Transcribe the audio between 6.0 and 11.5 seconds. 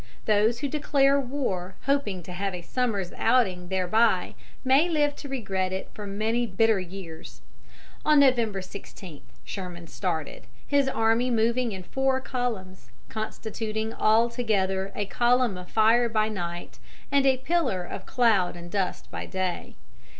many bitter years. On November 16, Sherman started, his army